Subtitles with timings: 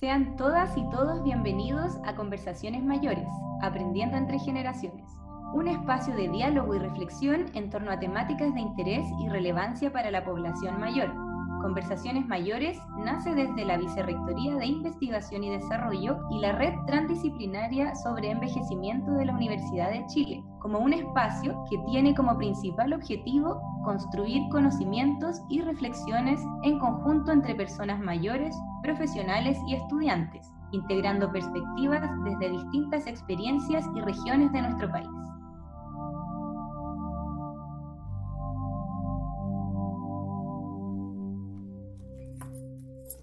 [0.00, 3.26] Sean todas y todos bienvenidos a Conversaciones Mayores,
[3.62, 5.10] Aprendiendo entre Generaciones,
[5.54, 10.12] un espacio de diálogo y reflexión en torno a temáticas de interés y relevancia para
[10.12, 11.27] la población mayor.
[11.60, 18.30] Conversaciones Mayores nace desde la Vicerrectoría de Investigación y Desarrollo y la Red Transdisciplinaria sobre
[18.30, 24.42] Envejecimiento de la Universidad de Chile, como un espacio que tiene como principal objetivo construir
[24.50, 33.06] conocimientos y reflexiones en conjunto entre personas mayores, profesionales y estudiantes, integrando perspectivas desde distintas
[33.06, 35.08] experiencias y regiones de nuestro país.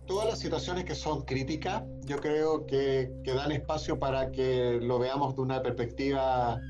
[0.08, 5.00] Todas las situaciones que son críticas, yo creo que, que dan espacio para que lo
[5.00, 6.62] veamos de una perspectiva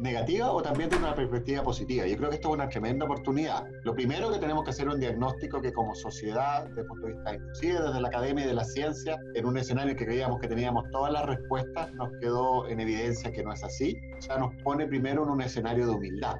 [0.00, 2.06] negativa o también de una perspectiva positiva.
[2.06, 3.66] Yo creo que esto es una tremenda oportunidad.
[3.84, 7.06] Lo primero que tenemos que hacer es un diagnóstico que como sociedad, desde el punto
[7.06, 10.06] de vista inclusive desde la academia y de la ciencia, en un escenario en que
[10.06, 13.96] creíamos que teníamos todas las respuestas, nos quedó en evidencia que no es así.
[14.18, 16.36] O sea, nos pone primero en un escenario de humildad.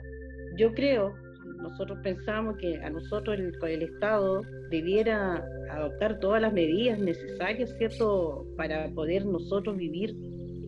[0.57, 1.15] Yo creo,
[1.61, 8.89] nosotros pensamos que a nosotros el, Estado debiera adoptar todas las medidas necesarias, ¿cierto?, para
[8.91, 10.15] poder nosotros vivir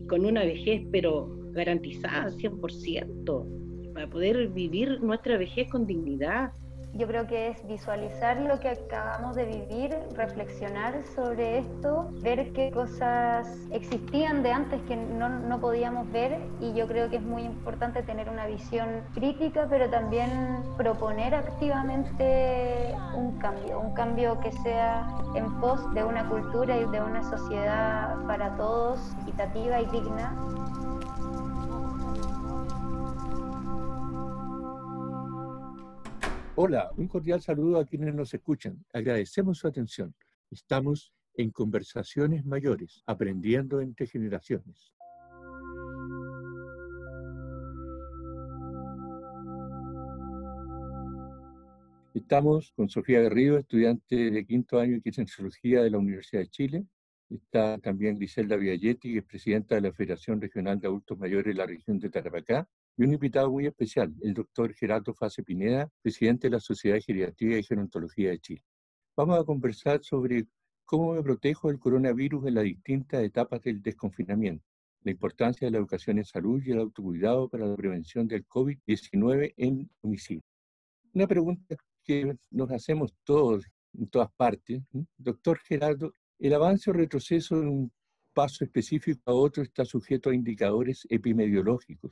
[0.07, 6.51] con una vejez, pero garantizada 100%, para poder vivir nuestra vejez con dignidad.
[6.95, 12.69] Yo creo que es visualizar lo que acabamos de vivir, reflexionar sobre esto, ver qué
[12.69, 17.41] cosas existían de antes que no, no, podíamos ver y yo creo que es muy
[17.41, 20.29] importante tener una visión crítica, pero también
[20.77, 27.01] proponer activamente un cambio, un cambio que sea en pos de una cultura y de
[27.01, 30.35] una sociedad para todos, equitativa y digna.
[36.55, 38.85] Hola, un cordial saludo a quienes nos escuchan.
[38.93, 40.13] Agradecemos su atención.
[40.51, 44.93] Estamos en Conversaciones Mayores, aprendiendo entre generaciones.
[52.13, 56.85] Estamos con Sofía Garrido, estudiante de quinto año de Quincenciología de la Universidad de Chile.
[57.31, 61.55] Está también Griselda Vialletti, que es presidenta de la Federación Regional de Adultos Mayores de
[61.55, 66.47] la región de Tarapacá, y un invitado muy especial, el doctor Gerardo Fase Pineda, presidente
[66.47, 68.63] de la Sociedad de Geriatría y Gerontología de Chile.
[69.17, 70.45] Vamos a conversar sobre
[70.85, 74.63] cómo me protejo del coronavirus en las distintas etapas del desconfinamiento,
[75.01, 79.53] la importancia de la educación en salud y el autocuidado para la prevención del COVID-19
[79.57, 80.43] en homicidio.
[81.13, 84.83] Una pregunta que nos hacemos todos en todas partes.
[85.17, 87.91] Doctor Gerardo, ¿el avance o retroceso de un
[88.33, 92.11] paso específico a otro está sujeto a indicadores epidemiológicos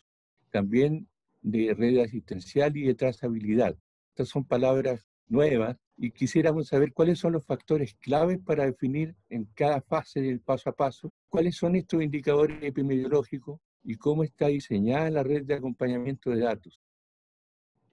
[0.52, 1.08] también
[1.42, 3.76] de red asistencial y de trazabilidad.
[4.10, 9.46] Estas son palabras nuevas y quisiéramos saber cuáles son los factores claves para definir en
[9.56, 15.10] cada fase del paso a paso cuáles son estos indicadores epidemiológicos y cómo está diseñada
[15.10, 16.80] la red de acompañamiento de datos.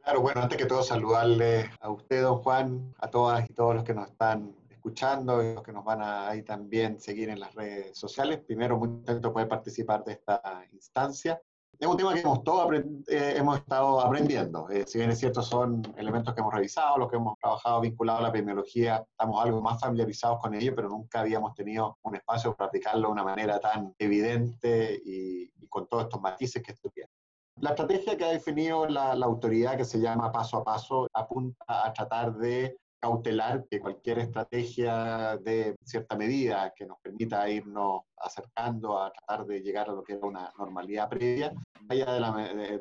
[0.03, 3.85] Claro, bueno, antes que todo saludarle a usted, don Juan, a todas y todos los
[3.85, 7.55] que nos están escuchando y los que nos van a ahí también seguir en las
[7.55, 8.39] redes sociales.
[8.39, 10.41] Primero, muy contento de poder participar de esta
[10.73, 11.41] instancia
[11.79, 14.69] es un tema que hemos, todo eh, hemos estado aprendiendo.
[14.69, 18.21] Eh, si bien es cierto, son elementos que hemos revisado, los que hemos trabajado vinculados
[18.21, 22.55] a la epidemiología, estamos algo más familiarizados con ello, pero nunca habíamos tenido un espacio
[22.57, 27.11] para aplicarlo de una manera tan evidente y, con todos estos matices que esto tiene.
[27.61, 31.65] La estrategia que ha definido la, la autoridad, que se llama paso a paso, apunta
[31.69, 39.01] a tratar de cautelar que cualquier estrategia de cierta medida que nos permita irnos acercando
[39.01, 42.33] a tratar de llegar a lo que era una normalidad previa, vaya de la,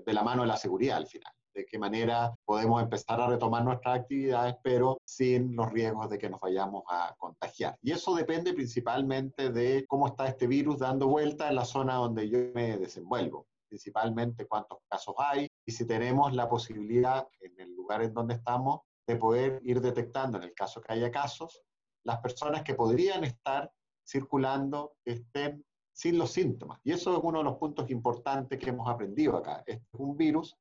[0.05, 3.65] de, la mano de la seguridad al final de qué manera podemos empezar a retomar
[3.65, 7.75] nuestras actividades, pero sin los riesgos de que nos vayamos a contagiar.
[7.81, 12.29] Y eso depende principalmente de cómo está este virus dando vuelta en la zona donde
[12.29, 18.03] yo me desenvuelvo, principalmente cuántos casos hay y si tenemos la posibilidad en el lugar
[18.03, 21.63] en donde estamos de poder ir detectando, en el caso que haya casos,
[22.03, 23.71] las personas que podrían estar
[24.05, 26.79] circulando, estén sin los síntomas.
[26.83, 29.63] Y eso es uno de los puntos importantes que hemos aprendido acá.
[29.65, 30.55] Este es un virus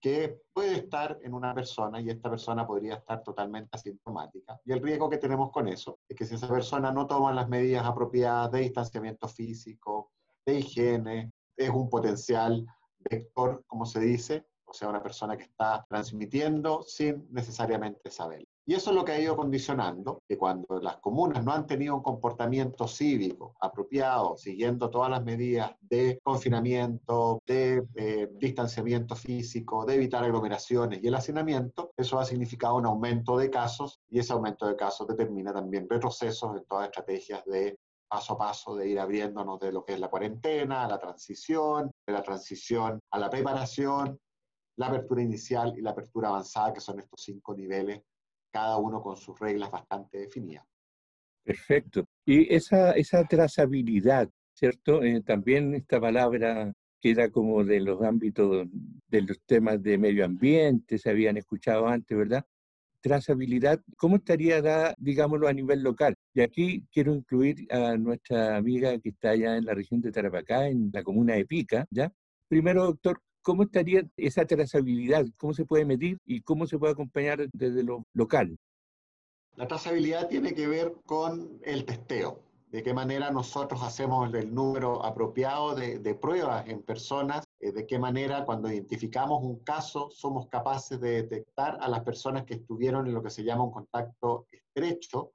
[0.00, 4.58] que puede estar en una persona y esta persona podría estar totalmente asintomática.
[4.64, 7.48] Y el riesgo que tenemos con eso es que si esa persona no toma las
[7.48, 10.12] medidas apropiadas de distanciamiento físico,
[10.46, 12.66] de higiene, es un potencial
[12.98, 18.46] vector, como se dice, o sea, una persona que está transmitiendo sin necesariamente saberlo.
[18.64, 21.96] Y eso es lo que ha ido condicionando que cuando las comunas no han tenido
[21.96, 29.94] un comportamiento cívico apropiado, siguiendo todas las medidas de confinamiento, de eh, distanciamiento físico, de
[29.94, 34.66] evitar aglomeraciones y el hacinamiento, eso ha significado un aumento de casos y ese aumento
[34.66, 37.76] de casos determina también retrocesos en todas las estrategias de
[38.10, 42.12] paso a paso de ir abriéndonos de lo que es la cuarentena, la transición, de
[42.12, 44.18] la transición a la preparación,
[44.80, 48.00] la apertura inicial y la apertura avanzada, que son estos cinco niveles,
[48.50, 50.64] cada uno con sus reglas bastante definidas.
[51.44, 52.06] Perfecto.
[52.24, 55.02] Y esa, esa trazabilidad, ¿cierto?
[55.02, 58.68] Eh, también esta palabra queda como de los ámbitos
[59.08, 62.42] de los temas de medio ambiente, se habían escuchado antes, ¿verdad?
[63.02, 66.14] Trazabilidad, ¿cómo estaría dada, digámoslo, a nivel local?
[66.32, 70.68] Y aquí quiero incluir a nuestra amiga que está allá en la región de Tarapacá,
[70.68, 72.10] en la comuna de Pica, ¿ya?
[72.48, 75.26] Primero, doctor, ¿cómo estaría esa trazabilidad?
[75.36, 78.56] ¿Cómo se puede medir y cómo se puede acompañar desde lo local?
[79.56, 85.04] La trazabilidad tiene que ver con el testeo de qué manera nosotros hacemos el número
[85.04, 91.00] apropiado de, pruebas en personas, eh, de qué manera cuando identificamos un caso somos capaces
[91.00, 95.32] de detectar a las personas que estuvieron en lo que se llama un contacto estrecho.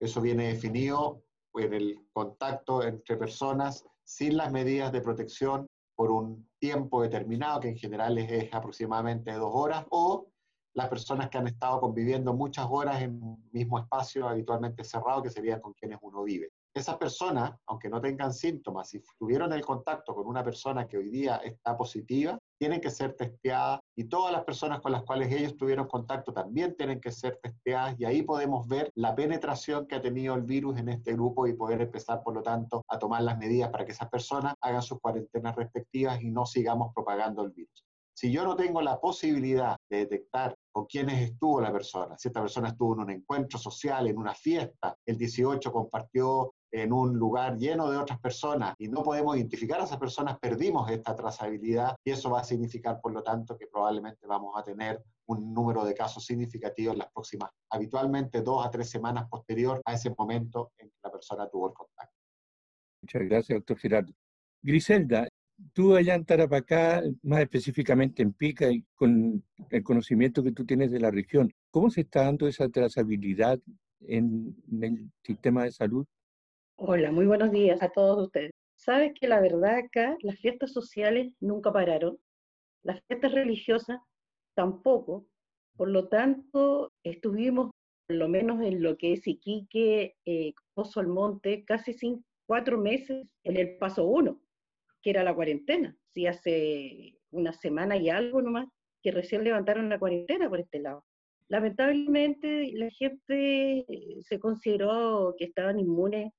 [0.00, 1.22] Eso viene definido
[1.54, 7.68] en el contacto entre personas sin las medidas de protección por un tiempo determinado, que
[7.68, 10.28] en general es, aproximadamente dos horas, o
[10.74, 15.30] las personas que han estado conviviendo muchas horas en un mismo espacio habitualmente cerrado, que
[15.30, 20.14] sería con quienes uno vive esas personas, aunque no tengan síntomas, si tuvieron el contacto
[20.14, 24.44] con una persona que hoy día está positiva, tienen que ser testeadas y todas las
[24.44, 28.66] personas con las cuales ellos tuvieron contacto también tienen que ser testeadas y ahí podemos
[28.68, 32.34] ver la penetración que ha tenido el virus en este grupo y poder empezar, por
[32.34, 36.30] lo tanto, a tomar las medidas para que esas personas hagan sus cuarentenas respectivas y
[36.30, 37.84] no sigamos propagando el virus.
[38.18, 42.40] Si yo no tengo la posibilidad de detectar con quiénes estuvo la persona, si esta
[42.40, 47.56] persona estuvo en un encuentro social, en una fiesta, el 18 compartió en un lugar
[47.56, 52.10] lleno de otras personas y no podemos identificar a esas personas, perdimos esta trazabilidad y
[52.10, 55.94] eso va a significar, por lo tanto, que probablemente vamos a tener un número de
[55.94, 60.88] casos significativos en las próximas, habitualmente dos a tres semanas posterior a ese momento en
[60.88, 62.14] que la persona tuvo el contacto.
[63.02, 64.12] Muchas gracias, doctor Gerardo.
[64.62, 65.28] Griselda,
[65.72, 70.90] tú allá en Tarapacá, más específicamente en Pica, y con el conocimiento que tú tienes
[70.90, 73.58] de la región, ¿cómo se está dando esa trazabilidad
[74.00, 76.06] en el sistema de salud?
[76.80, 78.52] Hola, muy buenos días a todos ustedes.
[78.76, 82.20] Sabes que la verdad acá las fiestas sociales nunca pararon,
[82.84, 83.98] las fiestas religiosas
[84.54, 85.26] tampoco,
[85.76, 87.72] por lo tanto estuvimos
[88.06, 91.96] por lo menos en lo que es Iquique, eh, Pozo al Monte, casi
[92.46, 94.40] cuatro meses en el paso uno,
[95.02, 95.96] que era la cuarentena.
[96.14, 98.68] Sí, hace una semana y algo nomás
[99.02, 101.04] que recién levantaron la cuarentena por este lado.
[101.48, 103.84] Lamentablemente la gente
[104.20, 106.32] se consideró que estaban inmunes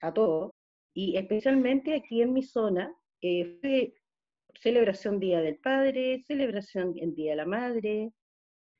[0.00, 0.54] a todo,
[0.94, 3.94] y especialmente aquí en mi zona, eh, fue
[4.60, 8.12] celebración Día del Padre, celebración en Día de la Madre,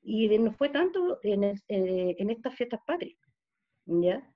[0.01, 3.19] y no fue tanto en, eh, en estas fiestas patrias,
[3.85, 4.33] ¿ya?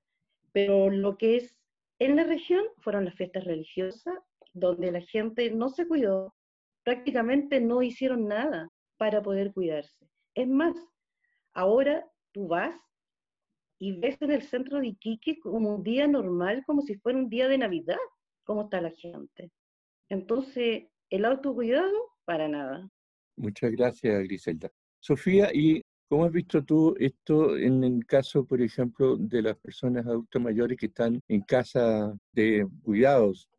[0.51, 1.55] Pero lo que es
[1.99, 4.15] en la región fueron las fiestas religiosas,
[4.53, 6.35] donde la gente no se cuidó,
[6.83, 10.07] prácticamente no hicieron nada para poder cuidarse.
[10.35, 10.75] Es más,
[11.53, 12.75] ahora tú vas
[13.83, 17.27] y ves en el centro de Iquique como un día normal, como si fuera un
[17.27, 17.97] día de Navidad,
[18.45, 19.51] cómo está la gente.
[20.07, 21.91] Entonces, el autocuidado,
[22.23, 22.89] para nada.
[23.35, 24.71] Muchas gracias, Griselda.
[25.01, 30.05] Sofía, ¿y cómo has visto tú esto en el caso, por ejemplo, de las personas
[30.05, 33.49] adultas mayores que están en casa de cuidados?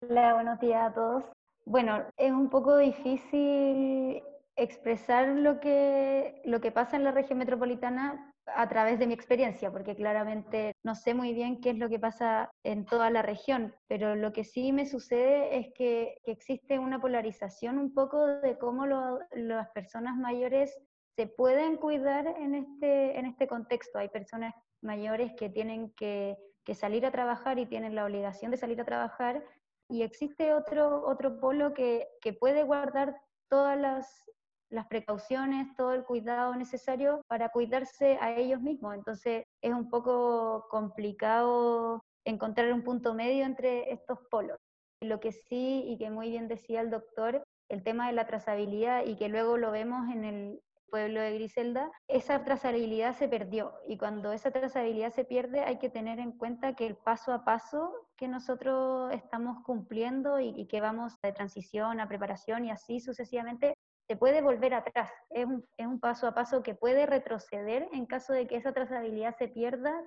[0.00, 1.24] Hola, buenos días a todos.
[1.66, 4.22] Bueno, es un poco difícil
[4.56, 9.70] expresar lo que, lo que pasa en la región metropolitana a través de mi experiencia,
[9.70, 13.74] porque claramente no sé muy bien qué es lo que pasa en toda la región,
[13.86, 18.86] pero lo que sí me sucede es que, existe una polarización un poco de cómo
[18.86, 20.78] las personas mayores
[21.16, 23.98] se pueden cuidar en este, en este contexto.
[23.98, 28.56] Hay personas mayores que tienen que, que salir a trabajar y tienen la obligación de
[28.56, 29.42] salir a trabajar,
[29.88, 33.16] y existe otro, otro polo que, que puede guardar
[33.48, 34.30] todas las,
[34.70, 38.94] las precauciones, todo el cuidado necesario para cuidarse a ellos mismos.
[38.94, 44.58] Entonces es un poco complicado encontrar un punto medio entre estos polos.
[45.00, 49.04] Lo que sí, y que muy bien decía el doctor, el tema de la trazabilidad
[49.04, 50.60] y que luego lo vemos en el
[50.90, 55.90] pueblo de Griselda, esa trazabilidad se perdió y cuando esa trazabilidad se pierde hay que
[55.90, 61.20] tener en cuenta que el paso a paso que nosotros estamos cumpliendo y, que vamos
[61.22, 63.74] de transición a preparación y así sucesivamente
[64.08, 65.10] se puede volver atrás.
[65.28, 69.48] Es un, paso a paso que puede retroceder en caso de que esa trazabilidad se
[69.48, 70.02] pierda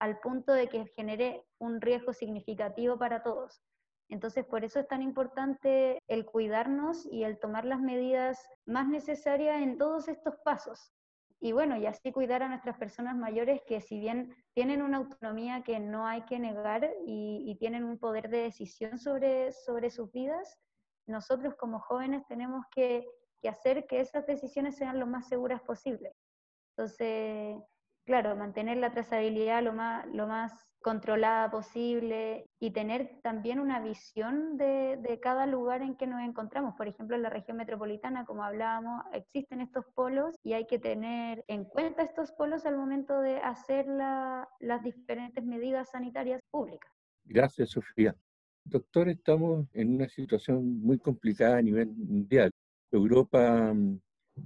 [0.00, 3.62] al punto de que genere un riesgo significativo para todos.
[4.08, 9.62] Entonces, por eso es tan importante el cuidarnos y el tomar las medidas más necesarias
[9.62, 10.92] en todos estos pasos.
[11.38, 15.62] y bueno, y así cuidar a nuestras personas mayores que si bien tienen una autonomía
[15.62, 20.58] que no hay que negar y, tienen un poder de decisión sobre, sobre sus vidas,
[21.06, 23.06] nosotros como jóvenes tenemos que,
[23.48, 26.12] hacer que esas decisiones sean lo más seguras posible.
[26.76, 27.56] Entonces,
[28.04, 34.56] claro, mantener la trazabilidad lo más, lo más controlada posible y tener también una visión
[34.56, 36.76] de, de, cada lugar en que nos encontramos.
[36.76, 41.44] Por ejemplo, en la región metropolitana, como hablábamos, existen estos polos y hay que tener
[41.48, 46.92] en cuenta estos polos al momento de hacer la, las diferentes medidas sanitarias públicas.
[47.24, 48.14] Gracias, Sofía.
[48.64, 52.50] Doctor, estamos en una situación muy complicada a nivel mundial.
[52.90, 53.74] Europa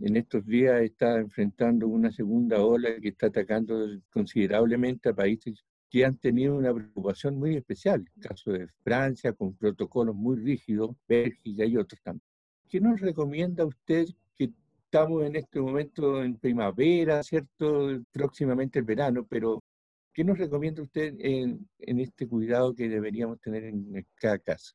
[0.01, 6.05] en estos días está enfrentando una segunda ola que está atacando considerablemente a países que
[6.05, 11.65] han tenido una preocupación muy especial, el caso de Francia con protocolos muy rígidos, Bélgica
[11.65, 12.23] y otros también.
[12.69, 14.07] ¿Qué nos recomienda usted
[14.37, 14.53] que
[14.85, 19.61] estamos en este momento en primavera, cierto, próximamente el verano, pero
[20.15, 24.73] ¿qué nos recomienda usted en, en este cuidado que deberíamos tener en cada casa?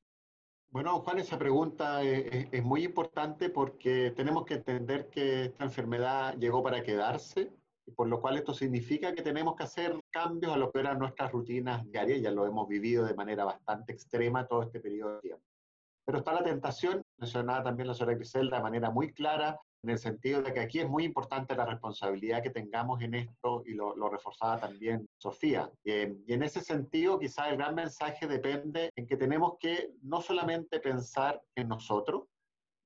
[0.76, 6.62] Bueno, Juan, esa pregunta es, muy importante porque tenemos que entender que esta enfermedad llegó
[6.62, 7.50] para quedarse,
[7.96, 11.32] por lo cual esto significa que tenemos que hacer cambios a lo que eran nuestras
[11.32, 15.46] rutinas diarias, ya lo hemos vivido de manera bastante extrema todo este periodo de tiempo.
[16.04, 19.98] Pero está la tentación, mencionaba también la señora Griselda de manera muy clara, en el
[19.98, 24.10] sentido de que aquí es muy importante la responsabilidad que tengamos en esto y lo,
[24.10, 25.72] reforzaba también Sofía.
[25.84, 30.22] Eh, y en ese sentido, quizás el gran mensaje depende en que tenemos que no
[30.22, 32.26] solamente pensar en nosotros,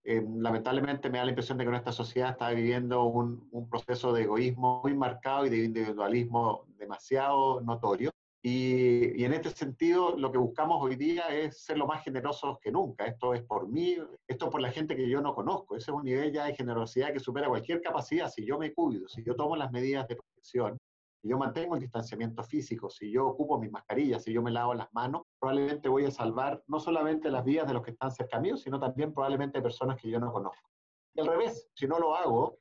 [0.06, 4.24] eh, lamentablemente me da la impresión de que nuestra sociedad está viviendo un, proceso de
[4.24, 8.10] egoísmo muy marcado y de individualismo demasiado notorio.
[8.42, 12.72] Y, en este sentido, lo que buscamos hoy día es ser lo más generosos que
[12.72, 13.06] nunca.
[13.06, 13.98] Esto es por mí,
[14.30, 15.76] esto es por la gente que yo no conozco.
[15.76, 18.30] Ese es un nivel ya de generosidad que supera cualquier capacidad.
[18.30, 20.79] Si yo me cuido, si yo tomo las medidas de protección,
[21.22, 24.74] si yo mantengo el distanciamiento físico, si yo ocupo mis mascarillas, si yo me lavo
[24.74, 28.40] las manos, probablemente voy a salvar no solamente las vidas de los que están cerca
[28.40, 30.70] mío, sino también probablemente personas que yo no conozco.
[31.14, 32.58] Y al revés, si no lo hago,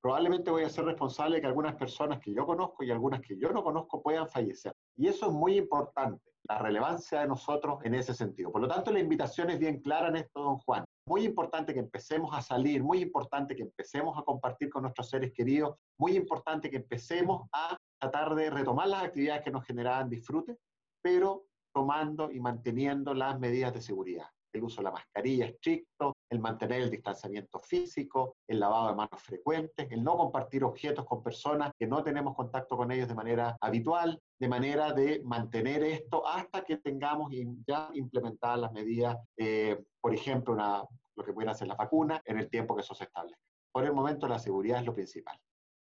[0.00, 3.36] probablemente voy a ser responsable de que algunas personas que yo conozco y algunas que
[3.36, 4.72] yo no conozco puedan fallecer.
[4.96, 8.52] Y eso es muy importante, la relevancia de nosotros en ese sentido.
[8.52, 10.84] Por lo tanto, la invitación es bien clara en esto, don Juan.
[11.08, 15.32] Muy importante que empecemos a salir, muy importante que empecemos a compartir con nuestros seres
[15.32, 20.58] queridos, muy importante que empecemos a tratar de retomar las actividades que nos generaban disfrute,
[21.02, 26.40] pero tomando y manteniendo las medidas de seguridad el uso de la mascarilla estricto, el
[26.40, 31.72] mantener el distanciamiento físico, el lavado de manos frecuentes, el no compartir objetos con personas
[31.78, 36.62] que no tenemos contacto con ellos de manera habitual, de manera de mantener esto hasta
[36.62, 37.30] que tengamos
[37.66, 42.48] ya implementadas las medidas, eh, por ejemplo, lo que pueden hacer las vacunas en el
[42.48, 43.40] tiempo que eso se establezca.
[43.72, 45.38] Por el momento la seguridad es lo principal.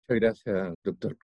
[0.07, 1.17] Muchas gracias, doctor.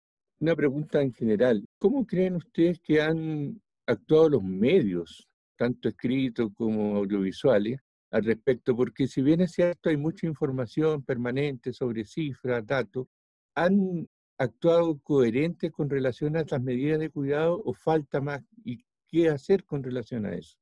[0.44, 1.66] Una pregunta en general.
[1.80, 7.80] ¿Cómo creen ustedes que han actuado los medios tanto escritos como audiovisuales,
[8.12, 13.08] al respecto, porque si bien es cierto, hay mucha información permanente sobre cifras, datos,
[13.56, 14.06] ¿han
[14.38, 18.42] actuado coherentes con relación a las medidas de cuidado o falta más?
[18.66, 20.58] ¿Y qué hacer con relación a eso?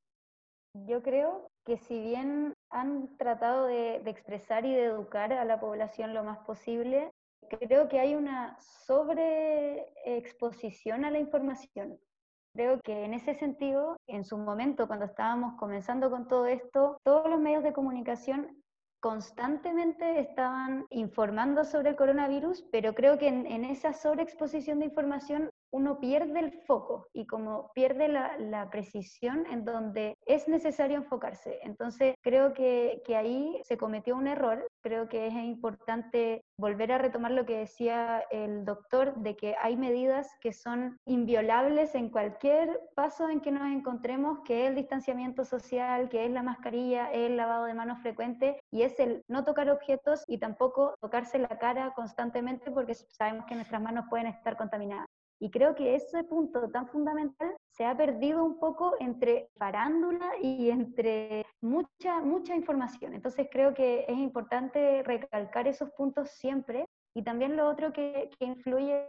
[0.85, 5.59] Yo creo que si bien han tratado de, de expresar y de educar a la
[5.59, 7.09] población lo más posible,
[7.59, 11.99] creo que hay una sobreexposición a la información.
[12.53, 17.29] Creo que en ese sentido, en su momento, cuando estábamos comenzando con todo esto, todos
[17.29, 18.61] los medios de comunicación
[19.01, 25.99] constantemente estaban informando sobre el coronavirus, pero creo que en, esa sobreexposición de información uno
[25.99, 31.59] pierde el foco y como pierde la, precisión en donde es necesario enfocarse.
[31.63, 34.65] Entonces creo que, que, ahí se cometió un error.
[34.81, 39.75] Creo que es importante volver a retomar lo que decía el doctor, de que hay
[39.75, 45.43] medidas que son inviolables en cualquier paso en que nos encontremos, que es el distanciamiento
[45.43, 49.69] social, que es la mascarilla, el lavado de manos frecuente y es el no tocar
[49.69, 55.07] objetos y tampoco tocarse la cara constantemente porque sabemos que nuestras manos pueden estar contaminadas.
[55.41, 60.69] Y creo que ese punto tan fundamental se ha perdido un poco entre farándula y
[60.69, 63.15] entre mucha, mucha información.
[63.15, 66.85] Entonces creo que es importante recalcar esos puntos siempre.
[67.15, 69.07] Y también lo otro que, que influye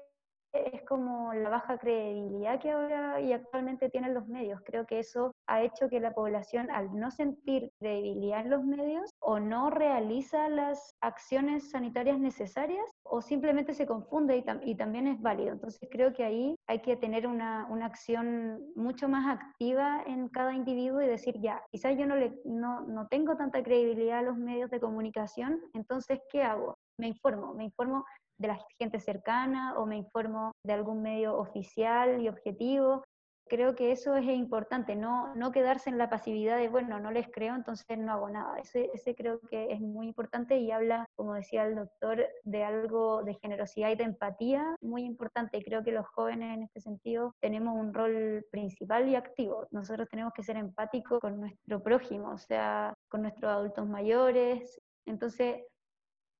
[0.52, 4.60] es como la baja credibilidad que ahora y actualmente tienen los medios.
[4.64, 9.10] Creo que eso ha hecho que la población, al no sentir credibilidad en los medios,
[9.20, 15.52] o no realiza las acciones sanitarias necesarias, o simplemente se confunde y, también es válido.
[15.52, 20.54] Entonces creo que ahí hay que tener una, una, acción mucho más activa en cada
[20.54, 24.36] individuo y decir, ya, quizás yo no, le, no, no tengo tanta credibilidad a los
[24.36, 26.78] medios de comunicación, entonces, ¿qué hago?
[27.02, 28.04] Me informo, me informo
[28.38, 33.02] de la gente cercana o me informo de algún medio oficial y objetivo.
[33.48, 37.28] Creo que eso es importante, no, no quedarse en la pasividad de, bueno, no les
[37.28, 38.56] creo, entonces no hago nada.
[38.60, 43.24] Ese, ese creo que es muy importante y habla, como decía el doctor, de algo
[43.24, 45.60] de generosidad y de empatía muy importante.
[45.64, 49.66] Creo que los jóvenes en este sentido tenemos un rol principal y activo.
[49.72, 54.80] Nosotros tenemos que ser empáticos con nuestro prójimo, o sea, con nuestros adultos mayores.
[55.04, 55.64] Entonces,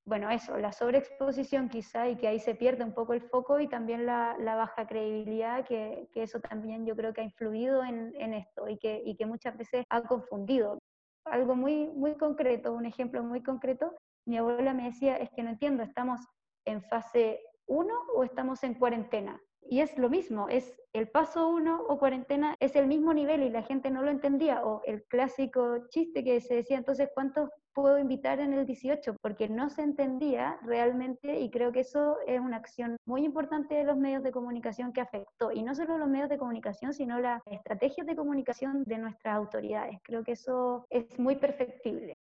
[0.05, 3.69] bueno, eso, la sobreexposición quizá y que ahí se pierde un poco el foco y
[3.69, 8.79] también la, baja credibilidad, que, eso también yo creo que ha influido en, esto y
[8.79, 10.79] que, y que muchas veces ha confundido.
[11.25, 13.95] Algo muy, muy concreto, un ejemplo muy concreto,
[14.27, 16.21] mi abuela me decía, es que no entiendo, ¿estamos
[16.65, 19.41] en fase 1 o estamos en cuarentena?
[19.65, 23.51] Y es lo mismo, es el paso uno o cuarentena, es el mismo nivel y
[23.51, 24.65] la gente no lo entendía.
[24.65, 29.17] O el clásico chiste que se decía, entonces, ¿cuántos puedo invitar en el 18?
[29.23, 33.85] Porque no se entendía realmente y creo que eso es una acción muy importante de
[33.85, 35.53] los medios de comunicación que afectó.
[35.53, 39.99] Y no solo los medios de comunicación, sino las estrategias de comunicación de nuestras autoridades.
[40.03, 42.19] Creo que eso es muy perfectible.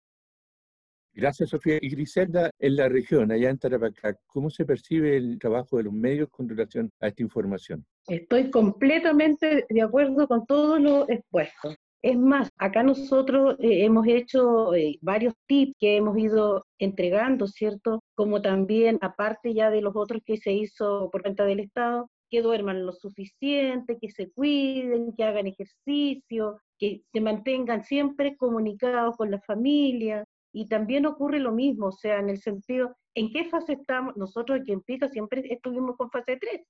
[1.12, 1.78] Gracias, Sofía.
[1.80, 5.92] Y Griselda, en la región, allá en Tarapacá, ¿cómo se percibe el trabajo de los
[5.92, 7.84] medios con relación a esta información?
[8.06, 11.74] Estoy completamente de acuerdo con todo lo expuesto.
[12.02, 18.02] Es más, acá nosotros eh, hemos hecho eh, varios tips que hemos ido entregando, ¿cierto?
[18.14, 22.40] Como también, aparte ya de los otros que se hizo por cuenta del Estado, que
[22.40, 29.30] duerman lo suficiente, que se cuiden, que hagan ejercicio, que se mantengan siempre comunicados con
[29.30, 33.74] la familia, y también ocurre lo mismo, o sea, en el sentido, ¿en qué fase
[33.74, 34.16] estamos?
[34.16, 36.62] Nosotros aquí en Pica siempre estuvimos con fase 3.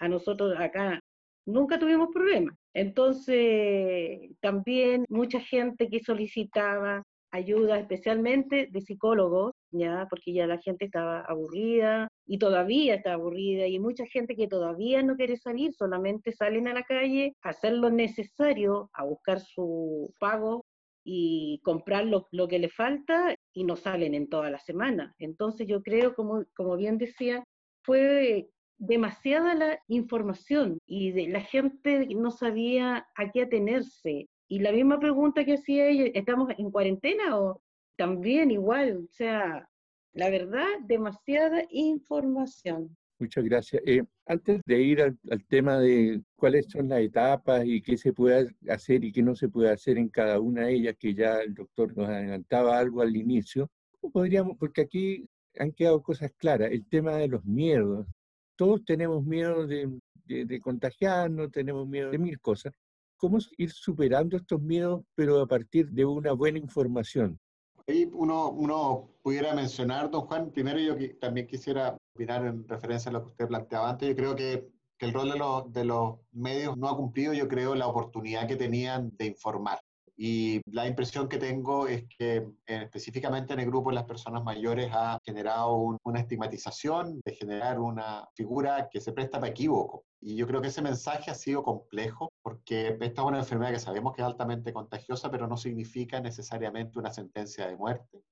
[0.00, 1.00] A nosotros acá
[1.46, 2.56] nunca tuvimos problemas.
[2.74, 10.84] Entonces, también mucha gente que solicitaba ayuda, especialmente de psicólogos, ya, porque ya la gente
[10.84, 16.32] estaba aburrida y todavía está aburrida y mucha gente que todavía no quiere salir, solamente
[16.32, 20.66] salen a la calle a hacer lo necesario, a buscar su pago
[21.04, 25.14] y comprar lo, que le falta y no salen en toda la semana.
[25.18, 27.44] Entonces yo creo, como, como bien decía,
[27.82, 34.28] fue demasiada la información y de, la gente no sabía a qué atenerse.
[34.48, 37.62] Y la misma pregunta que hacía ella, ¿estamos en cuarentena o
[37.96, 39.06] también igual?
[39.08, 39.68] O sea,
[40.12, 42.96] la verdad, demasiada información.
[43.22, 43.80] Muchas gracias.
[43.86, 48.52] Eh, antes de ir al, tema de cuáles son las etapas y qué se puede
[48.68, 51.54] hacer y qué no se puede hacer en cada una de ellas, que ya el
[51.54, 53.70] doctor nos adelantaba algo al inicio,
[54.12, 58.08] podríamos, porque aquí han quedado cosas claras, el tema de los miedos.
[58.56, 59.88] Todos tenemos miedo de,
[60.26, 62.72] de contagiarnos, tenemos miedo de mil cosas.
[63.16, 67.38] ¿Cómo ir superando estos miedos, pero a partir de una buena información?
[67.86, 73.12] Ahí uno, uno pudiera mencionar, don Juan, primero yo también quisiera opinar en referencia a
[73.12, 74.08] lo que usted planteaba antes.
[74.08, 74.68] Yo creo que,
[74.98, 78.46] que el rol de los, de los medios no ha cumplido, yo creo, la oportunidad
[78.46, 79.78] que tenían de informar.
[80.16, 84.44] Y la impresión que tengo es que eh, específicamente en el grupo de las personas
[84.44, 90.04] mayores ha generado una estigmatización de generar una figura que se presta para equívoco.
[90.20, 93.80] Y yo creo que ese mensaje ha sido complejo porque esta es una enfermedad que
[93.80, 98.24] sabemos que es altamente contagiosa, pero no significa necesariamente una sentencia de muerte.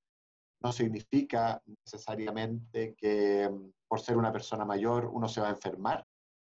[0.62, 6.05] No significa necesariamente que mm, por ser una persona mayor uno se va a enfermar.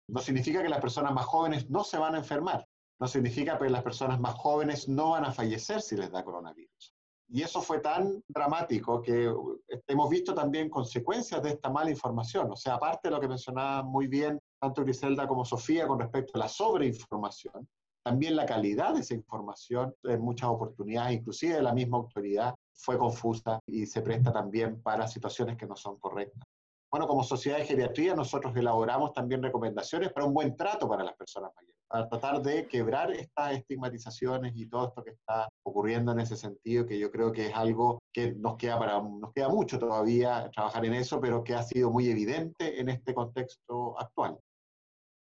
[0.09, 2.67] No significa que las personas más jóvenes no se van a enfermar
[2.99, 6.95] no significa que las personas más jóvenes no van a fallecer si les da coronavirus.
[7.29, 12.51] Y eso fue tan dramático que eh, hemos visto también consecuencias de esta mala información.
[12.51, 16.33] O sea, aparte de lo que mencionaba muy bien tanto Griselda como Sofía con respecto
[16.35, 17.69] a la sobreinformación,
[18.03, 22.97] también la calidad de esa información en muchas oportunidades, inclusive de la misma autoridad, fue
[22.99, 26.43] confusa y se presta también para situaciones que no son correctas.
[26.91, 31.15] Bueno, como sociedad de geriatría nosotros elaboramos también recomendaciones para un buen trato para las
[31.15, 36.21] personas mayores para tratar de quebrar estas estigmatizaciones y todo esto que está ocurriendo en
[36.21, 39.79] ese sentido, que yo creo que es algo que nos queda, para, nos queda mucho
[39.79, 44.39] todavía trabajar en eso, pero que ha sido muy evidente en este contexto actual.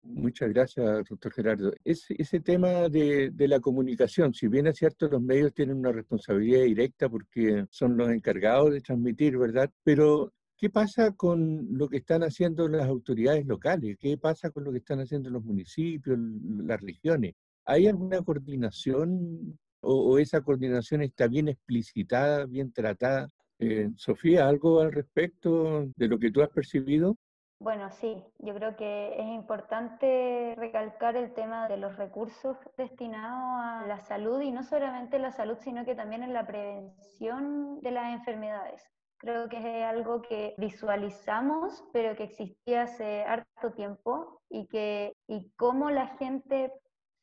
[0.02, 1.72] Muchas gracias, doctor Gerardo.
[1.84, 5.92] Ese, ese tema de, de, la comunicación, si bien es cierto, los medios tienen una
[5.92, 9.70] responsabilidad directa porque son los encargados de transmitir, ¿verdad?
[9.84, 13.96] Pero ¿Qué pasa con lo que están haciendo las autoridades locales?
[13.98, 17.32] ¿Qué pasa con lo que están haciendo los municipios, las regiones?
[17.64, 23.30] ¿Hay alguna coordinación o, esa coordinación está bien explicitada, bien tratada?
[23.58, 27.16] Eh, Sofía, ¿algo al respecto de lo que tú has percibido?
[27.60, 33.86] Bueno, sí, yo creo que es importante recalcar el tema de los recursos destinados a
[33.86, 38.14] la salud y no solamente la salud, sino que también en la prevención de las
[38.14, 38.82] enfermedades
[39.20, 45.50] Creo que es algo que visualizamos, pero que existía hace harto tiempo y que y
[45.58, 46.72] cómo la gente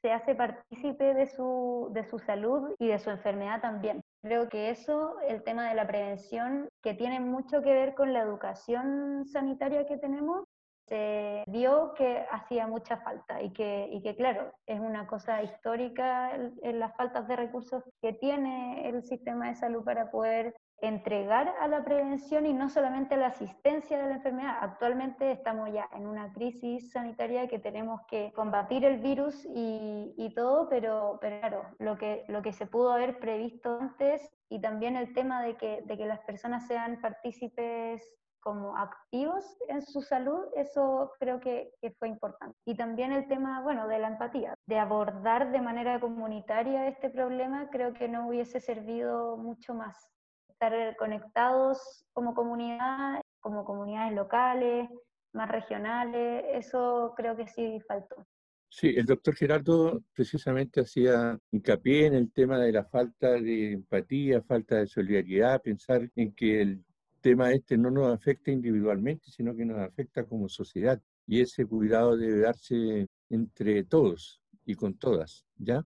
[0.03, 4.03] se hace partícipe de su, de su salud y de su enfermedad también.
[4.21, 8.21] Creo que eso, el tema de la prevención, que tiene mucho que ver con la
[8.21, 10.43] educación sanitaria que tenemos,
[10.87, 16.33] se vio que hacía mucha falta y que, y que claro, es una cosa histórica
[16.35, 21.67] en las faltas de recursos que tiene el sistema de salud para poder entregar a
[21.67, 24.57] la prevención y no solamente a la asistencia de la enfermedad.
[24.61, 30.33] Actualmente estamos ya en una crisis sanitaria que tenemos que combatir el virus y, y
[30.35, 34.95] todo, pero, pero, claro, lo que, lo que se pudo haber previsto antes y también
[34.95, 38.03] el tema de que, de que las personas sean partícipes
[38.39, 42.55] como activos en su salud, eso creo que, que, fue importante.
[42.65, 47.69] Y también el tema, bueno, de la empatía, de abordar de manera comunitaria este problema,
[47.71, 50.16] creo que no hubiese servido mucho más
[50.59, 54.89] estar conectados como comunidad, como comunidades locales,
[55.33, 58.25] más regionales, eso creo que sí faltó.
[58.69, 64.41] Sí, el doctor Gerardo precisamente hacía hincapié en el tema de la falta de empatía,
[64.41, 66.83] falta de solidaridad, pensar en que el
[67.21, 70.99] tema este no nos afecta individualmente, sino que nos afecta como sociedad.
[71.27, 75.83] Y ese cuidado debe darse entre todos y con todas, ¿ya?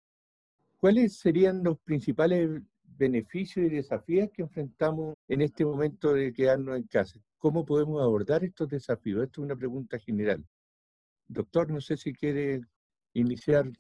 [0.77, 2.63] ¿Cuáles serían los principales
[2.99, 7.21] beneficios y desafíos que enfrentamos en este momento de quedarnos en casa.
[7.39, 9.25] ¿Cómo podemos abordar estos desafíos?
[9.25, 10.45] Esto es una pregunta general.
[11.29, 12.61] Doctor, no sé si quiere
[13.15, 13.71] iniciar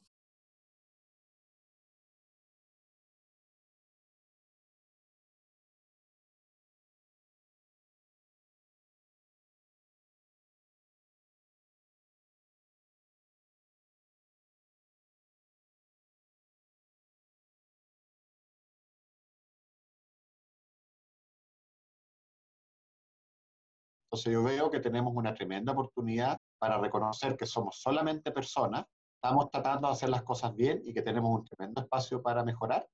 [24.18, 29.48] Entonces yo veo que tenemos una tremenda oportunidad para reconocer que somos solamente personas, estamos
[29.48, 32.88] tratando de hacer las cosas bien y que tenemos un tremendo espacio para mejorar.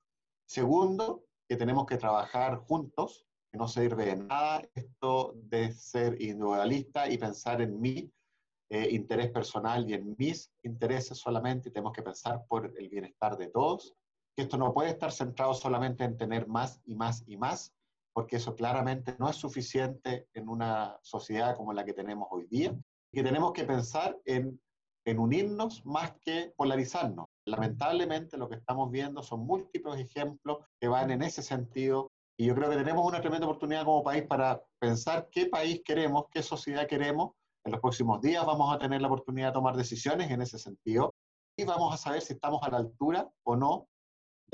[0.47, 7.09] Segundo, que tenemos que trabajar juntos, que no sirve de nada esto de ser individualista
[7.09, 8.13] y pensar en mi
[8.69, 13.49] eh, interés personal y en mis intereses solamente, tenemos que pensar por el bienestar de
[13.49, 13.95] todos,
[14.37, 17.73] que esto no puede estar centrado solamente en tener más y más y más,
[18.15, 22.75] porque eso claramente no es suficiente en una sociedad como la que tenemos hoy día,
[23.13, 24.59] y que tenemos que pensar en,
[25.19, 27.27] unirnos más que polarizarnos.
[27.47, 32.55] Lamentablemente lo que estamos viendo son múltiples ejemplos que van en ese sentido y yo
[32.55, 36.87] creo que tenemos una tremenda oportunidad como país para pensar qué país queremos, qué sociedad
[36.87, 37.33] queremos.
[37.67, 41.15] En los próximos días vamos a tener la oportunidad de tomar decisiones en ese sentido
[41.55, 43.89] y vamos a saber si estamos a la altura o no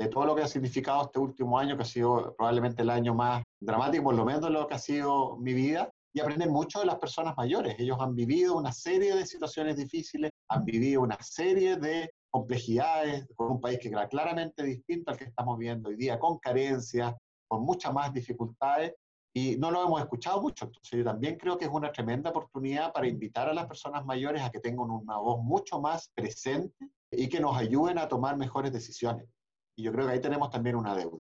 [0.01, 3.13] de todo lo que ha significado este último año, que ha sido probablemente el año
[3.13, 6.79] más dramático, por lo menos de lo que ha sido mi vida, y aprender mucho
[6.79, 7.75] de las personas mayores.
[7.77, 13.51] Ellos han vivido una serie de situaciones difíciles, han vivido una serie de complejidades, con
[13.51, 17.13] un país que era claramente distinto al que estamos viendo hoy día, con carencias,
[17.47, 18.93] con muchas más dificultades,
[19.33, 20.65] y no lo hemos escuchado mucho.
[20.65, 24.41] Entonces yo también creo que es una tremenda oportunidad para invitar a las personas mayores
[24.41, 28.73] a que tengan una voz mucho más presente y que nos ayuden a tomar mejores
[28.73, 29.27] decisiones.
[29.75, 31.17] Y yo creo que ahí tenemos también una deuda.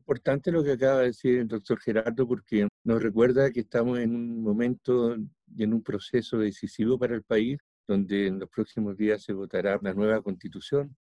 [0.00, 4.14] Importante lo que acaba de decir el doctor Gerardo, porque nos recuerda que estamos en
[4.14, 5.16] un momento
[5.54, 9.78] y en un proceso decisivo para el país, donde en los próximos días se votará
[9.78, 10.96] una nueva constitución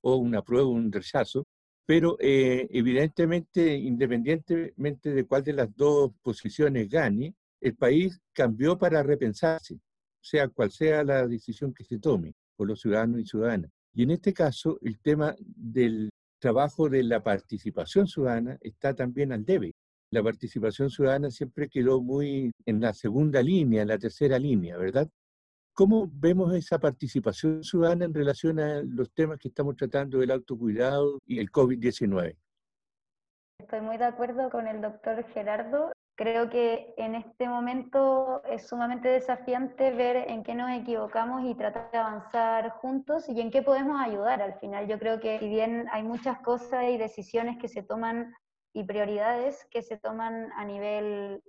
[0.00, 1.44] o una prueba o un rechazo.
[1.86, 9.02] Pero eh, evidentemente, independientemente de cuál de las dos posiciones gane, el país cambió para
[9.02, 9.80] repensarse,
[10.20, 13.70] sea cual sea la decisión que se tome por los ciudadanos y ciudadanas.
[13.94, 19.44] Y en este caso, el tema del trabajo de la participación ciudadana está también al
[19.44, 19.74] debe.
[20.10, 25.08] La participación ciudadana siempre quedó muy en la segunda línea, en la tercera línea, ¿verdad?
[25.74, 31.18] ¿Cómo vemos esa participación ciudadana en relación a los temas que estamos tratando del autocuidado
[31.26, 32.36] y el COVID-19?
[33.58, 35.92] Estoy muy de acuerdo con el doctor Gerardo.
[36.16, 41.90] Creo que en este momento es sumamente desafiante ver en qué nos equivocamos y tratar
[41.90, 44.88] de avanzar juntos y en qué podemos ayudar al final.
[44.88, 48.34] Yo creo que si bien hay muchas cosas y decisiones que se toman
[48.72, 51.42] y prioridades que se toman a nivel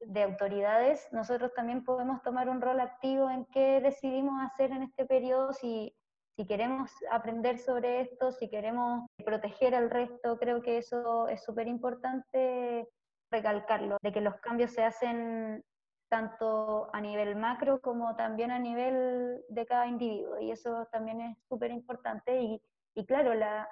[0.00, 5.06] de autoridades, nosotros también podemos tomar un rol activo en qué decidimos hacer en este
[5.06, 5.92] periodo, si,
[6.36, 11.66] si queremos aprender sobre esto, si queremos proteger al resto, creo que eso es súper
[11.66, 12.88] importante
[13.36, 15.62] recalcarlo, de que los cambios se hacen
[16.08, 21.36] tanto a nivel macro como también a nivel de cada individuo, y eso también es
[21.48, 22.30] súper importante.
[22.40, 22.62] Y,
[22.94, 23.68] y, claro, la,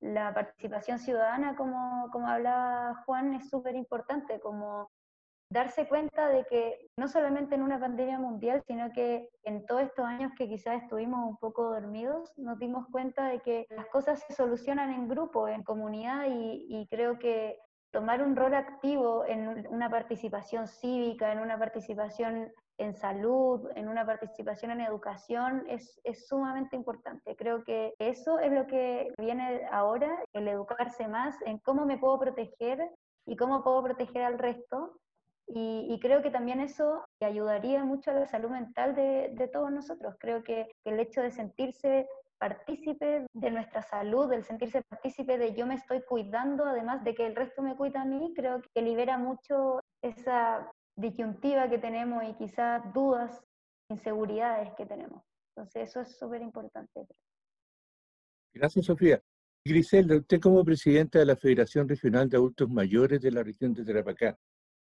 [0.00, 4.90] la participación ciudadana, como, como hablaba Juan, es súper importante, como
[5.52, 6.62] darse cuenta de que
[6.96, 11.28] no solamente en una pandemia mundial, sino que en todos estos años que quizás estuvimos
[11.28, 15.64] un poco dormidos, nos dimos cuenta de que las cosas se solucionan en grupo, en
[15.64, 17.58] comunidad, y, y creo que
[17.90, 24.06] tomar un rol activo en una participación cívica, en una participación en salud, en una
[24.06, 27.36] participación en educación, es, es, sumamente importante.
[27.36, 32.18] Creo que eso es lo que viene ahora, el educarse más en cómo me puedo
[32.18, 32.90] proteger
[33.26, 34.96] y cómo puedo proteger al resto.
[35.52, 40.14] Y, creo que también eso ayudaría mucho a la salud mental de, de todos nosotros.
[40.20, 42.06] Creo que el hecho de sentirse
[42.40, 47.26] partícipe de nuestra salud, del sentirse partícipe de yo me estoy cuidando, además de que
[47.26, 52.32] el resto me cuida a mí, creo que libera mucho esa disyuntiva que tenemos y
[52.34, 53.44] quizás dudas,
[53.90, 55.22] inseguridades que tenemos.
[55.54, 57.06] Entonces eso es súper importante.
[58.54, 59.20] Gracias, Sofía.
[59.62, 63.84] Griselda, usted como presidenta de la Federación Regional de Adultos Mayores de la región de
[63.84, 64.38] Tarapacá,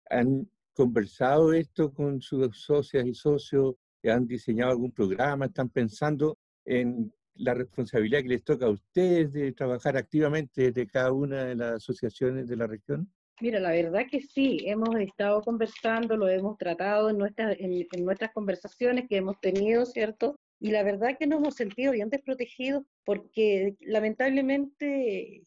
[0.08, 3.74] ¿han conversado esto con sus socias y socios?
[4.04, 5.46] ¿Han diseñado algún programa?
[5.46, 11.12] ¿Están pensando en la responsabilidad que les toca a ustedes de trabajar activamente desde cada
[11.12, 13.10] una de las asociaciones de la región?
[13.40, 18.32] Mira, la verdad que sí, hemos estado conversando, lo hemos tratado en nuestras, en, nuestras
[18.32, 20.36] conversaciones que hemos tenido, ¿cierto?
[20.58, 25.44] Y la verdad que nos hemos sentido bien desprotegidos porque lamentablemente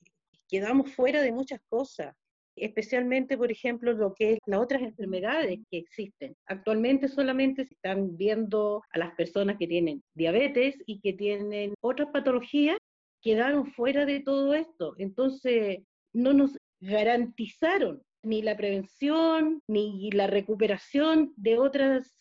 [0.48, 2.16] quedamos fuera de muchas cosas
[2.56, 6.36] especialmente, por ejemplo, lo que es las otras enfermedades que existen.
[6.48, 12.10] Actualmente solamente se están viendo a las personas que tienen diabetes y que tienen otras
[12.12, 12.78] patologías,
[13.22, 14.96] quedaron fuera de todo esto.
[14.98, 15.80] Entonces,
[16.14, 22.16] no nos garantizaron ni la prevención ni la recuperación de otras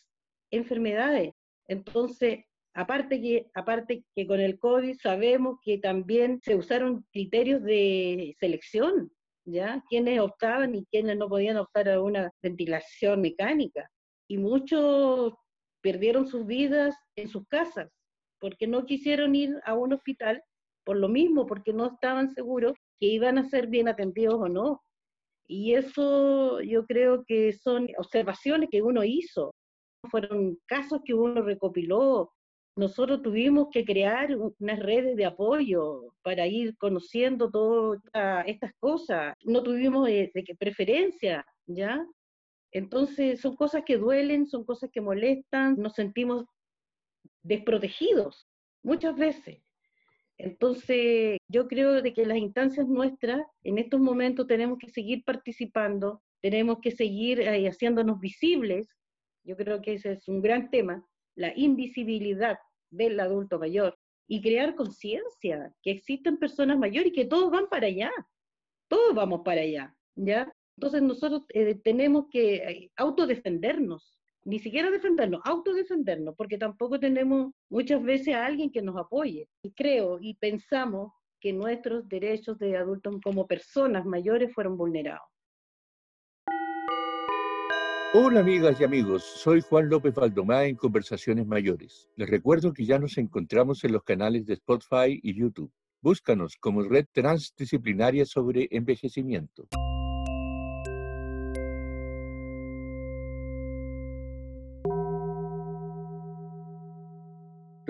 [0.51, 1.33] enfermedades.
[1.69, 8.35] Entonces, aparte que, aparte que con el COVID sabemos que también se usaron criterios de
[8.38, 9.11] selección
[9.44, 9.83] ¿ya?
[9.88, 13.88] Quienes optaban y quienes no podían optar a una ventilación mecánica.
[14.29, 15.35] Y muchos
[15.83, 17.88] perdieron sus vidas en sus casas
[18.40, 20.42] porque no quisieron ir a un hospital
[20.85, 24.83] por lo mismo, porque no estaban seguros que iban a ser bien atendidos o no.
[25.46, 29.55] Y eso yo creo que son observaciones que uno hizo,
[30.11, 32.33] fueron casos que uno recopiló,
[32.76, 38.00] nosotros tuvimos que crear unas redes de apoyo para ir conociendo todas
[38.46, 39.35] estas cosas.
[39.44, 42.06] No tuvimos eh, preferencia, ¿ya?
[42.72, 46.44] Entonces son cosas que duelen, son cosas que molestan, nos sentimos
[47.42, 48.46] desprotegidos
[48.83, 49.59] muchas veces.
[50.38, 56.22] Entonces, yo creo de que las instancias nuestras, en estos momentos tenemos que seguir participando,
[56.40, 58.88] tenemos que seguir eh, haciéndonos visibles.
[59.44, 61.04] Yo creo que ese es un gran tema,
[61.37, 62.59] la invisibilidad
[62.90, 67.87] del adulto mayor y crear conciencia que existen personas mayores y que todos van para
[67.87, 68.12] allá,
[68.88, 70.53] todos vamos para allá, ¿ya?
[70.77, 78.03] Entonces nosotros eh, tenemos que eh, autodefendernos, ni siquiera defendernos, autodefendernos, porque tampoco tenemos muchas
[78.03, 79.49] veces a alguien que nos apoye.
[79.62, 85.30] Y creo y pensamos que nuestros derechos de adultos como personas mayores fueron vulnerados.
[88.12, 92.09] Hola amigas y amigos, soy Juan López Valdomá en Conversaciones Mayores.
[92.16, 95.70] Les recuerdo que ya nos encontramos en los canales de Spotify y YouTube.
[96.01, 99.68] Búscanos como Red Transdisciplinaria sobre Envejecimiento.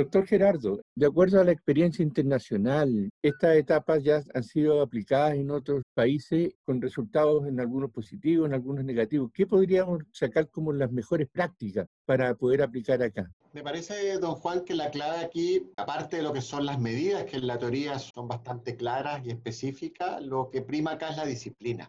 [0.00, 5.50] Doctor Gerardo, de acuerdo a la experiencia internacional, estas etapas ya han sido aplicadas en
[5.50, 9.30] otros países con resultados en algunos positivos, en algunos negativos.
[9.34, 13.30] ¿Qué podríamos sacar como las mejores prácticas para poder aplicar acá?
[13.52, 17.26] Me parece, don Juan, que la clave aquí, aparte de lo que son las medidas,
[17.26, 21.26] que en la teoría son bastante claras y específicas, lo que prima acá es la
[21.26, 21.86] disciplina.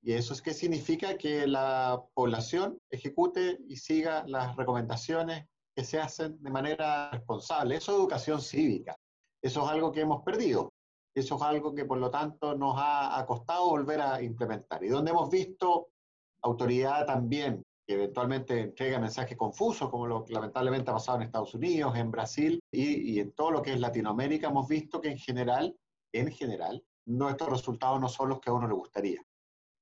[0.00, 1.16] ¿Y eso es qué significa?
[1.16, 5.46] Que la población ejecute y siga las recomendaciones
[5.78, 7.76] que se hacen de manera responsable.
[7.76, 8.96] Eso es educación cívica.
[9.40, 10.72] Eso es algo que hemos perdido.
[11.14, 14.82] Eso es algo que, por lo tanto, nos ha, costado volver a implementar.
[14.82, 15.90] Y donde hemos visto
[16.42, 21.54] autoridad también que eventualmente entrega mensajes confusos, como lo que lamentablemente ha pasado en Estados
[21.54, 25.18] Unidos, en Brasil y, y en todo lo que es Latinoamérica, hemos visto que en
[25.18, 25.76] general,
[26.12, 29.22] en general, nuestros resultados no son los que a uno le gustaría.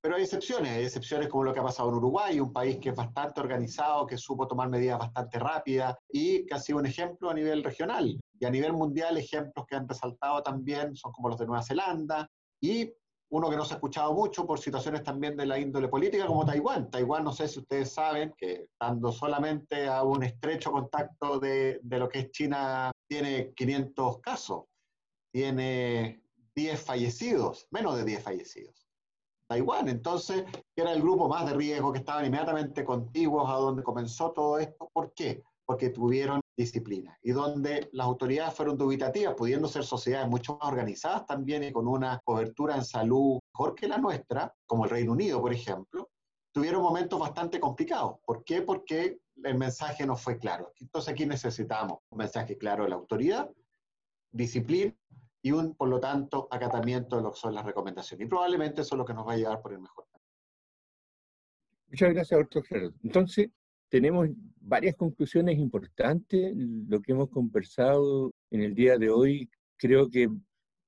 [0.06, 2.90] Pero hay excepciones, hay excepciones como lo que ha pasado en Uruguay, un país que
[2.90, 7.28] es bastante organizado, que supo tomar medidas bastante rápidas y que ha sido un ejemplo
[7.28, 8.16] a nivel regional.
[8.38, 12.30] Y a nivel mundial, ejemplos que han resaltado también son como los de Nueva Zelanda
[12.60, 12.88] y
[13.30, 16.46] uno que no se ha escuchado mucho por situaciones también de la índole política, como
[16.46, 16.88] Taiwán.
[16.88, 21.98] Taiwán, no sé si ustedes saben, que estando solamente a un estrecho contacto de, de
[21.98, 24.66] lo que es China, tiene 500 casos,
[25.32, 26.22] tiene
[26.54, 28.85] 10 fallecidos, menos de 10 fallecidos
[29.46, 29.88] Taiwán.
[29.88, 34.58] Entonces, era el grupo más de riesgo que estaban inmediatamente contiguos a donde comenzó todo
[34.58, 34.88] esto.
[34.92, 35.42] ¿Por qué?
[35.64, 41.26] Porque tuvieron disciplina y donde las autoridades fueron dubitativas, pudiendo ser sociedades mucho más organizadas
[41.26, 45.40] también y con una cobertura en salud mejor que la nuestra, como el Reino Unido,
[45.40, 46.08] por ejemplo,
[46.52, 48.16] tuvieron momentos bastante complicados.
[48.24, 48.62] ¿Por qué?
[48.62, 50.72] Porque el mensaje no fue claro.
[50.80, 53.50] Entonces aquí necesitamos un mensaje claro de la autoridad,
[54.30, 54.94] disciplina
[55.46, 58.26] y un, por lo tanto, acatamiento de lo que son las recomendaciones.
[58.26, 60.28] Y probablemente eso es lo que nos va a llevar por el mejor camino.
[61.86, 62.94] Muchas gracias, doctor Gerardo.
[63.04, 63.50] Entonces,
[63.88, 64.28] tenemos
[64.60, 66.52] varias conclusiones importantes.
[66.56, 70.28] Lo que hemos conversado en el día de hoy creo que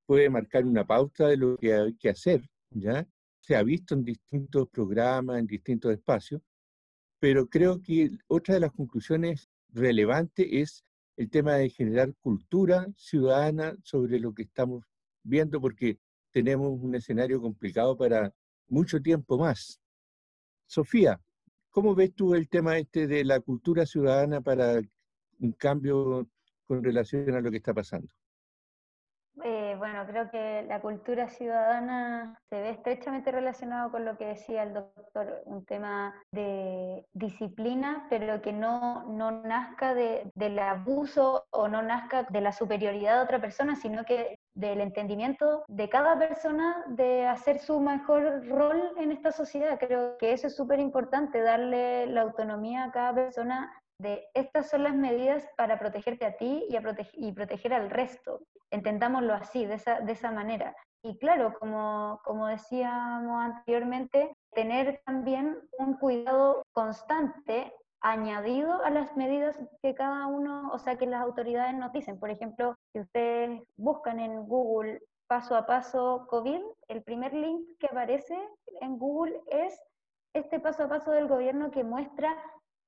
[0.07, 3.07] puede marcar una pauta de lo que hay que hacer, ¿ya?
[3.38, 6.42] Se ha visto en distintos programas, en distintos espacios,
[7.21, 10.85] pero creo que otra de las conclusiones relevantes es
[11.18, 14.85] el tema de generar cultura ciudadana sobre lo que estamos
[15.24, 15.98] viendo, porque
[16.31, 18.33] tenemos un escenario complicado para
[18.68, 19.81] mucho tiempo más.
[20.66, 21.20] Sofía,
[21.70, 24.81] ¿cómo ves tú el tema este de la cultura ciudadana para
[25.40, 26.28] un cambio
[26.68, 28.09] con relación a lo que está pasando?
[29.79, 34.75] Bueno, creo que la cultura ciudadana se ve estrechamente relacionado con lo que decía el
[34.75, 41.83] doctor, un tema de disciplina, pero que no, no nazca de, del abuso o no
[41.83, 47.27] nazca de la superioridad de otra persona, sino que del entendimiento de cada persona de
[47.27, 49.79] hacer su mejor rol en esta sociedad.
[49.79, 54.85] Creo que eso es súper importante, darle la autonomía a cada persona de estas son
[54.85, 56.83] las medidas para protegerte a ti y, a
[57.15, 58.41] y proteger al resto.
[58.71, 60.75] Entendámoslo así, de esa, de esa manera.
[61.03, 69.59] Y claro, como, como decíamos anteriormente, tener también un cuidado constante añadido a las medidas
[69.83, 72.19] que cada uno, o sea, que las autoridades nos dicen.
[72.19, 77.87] Por ejemplo, si ustedes buscan en Google paso a paso COVID, el primer link que
[77.87, 78.37] aparece
[78.81, 79.81] en Google es
[80.35, 82.37] este paso a paso del gobierno que muestra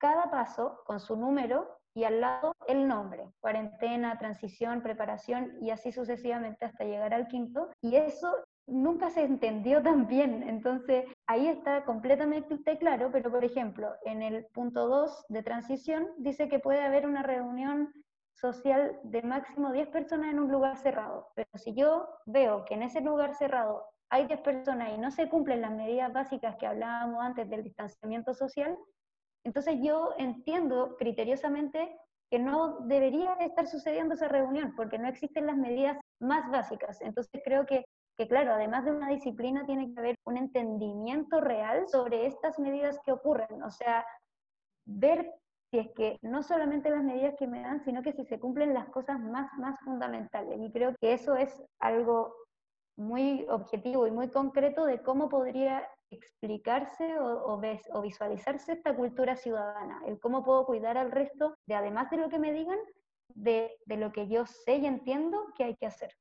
[0.01, 5.93] cada paso con su número y al lado el nombre, cuarentena, transición, preparación y así
[5.93, 7.69] sucesivamente hasta llegar al quinto.
[7.83, 8.35] Y eso
[8.67, 14.47] nunca se entendió tan bien, entonces ahí está completamente claro, pero por ejemplo, en el
[14.47, 17.93] punto 2 de transición dice que puede haber una reunión
[18.35, 22.83] social de máximo 10 personas en un lugar cerrado, pero si yo veo que en
[22.83, 27.23] ese lugar cerrado hay 10 personas y no se cumplen las medidas básicas que hablábamos
[27.23, 28.79] antes del distanciamiento social,
[29.45, 31.97] entonces yo entiendo criteriosamente
[32.31, 37.01] que no debería estar sucediendo esa reunión porque no existen las medidas más básicas.
[37.01, 37.85] Entonces creo que,
[38.17, 43.01] que, claro, además de una disciplina tiene que haber un entendimiento real sobre estas medidas
[43.05, 43.63] que ocurren.
[43.65, 44.05] O sea,
[44.87, 45.33] ver
[45.71, 48.75] si es que no solamente las medidas que me dan, sino que si se cumplen
[48.75, 50.61] las cosas más, más fundamentales.
[50.61, 52.35] Y creo que eso es algo
[52.97, 57.61] muy objetivo y muy concreto de cómo podría explicarse o,
[57.93, 62.29] o, visualizarse esta cultura ciudadana, el cómo puedo cuidar al resto de, además de lo
[62.29, 62.79] que me digan,
[63.35, 66.13] de, de lo que yo sé y entiendo que hay que hacer.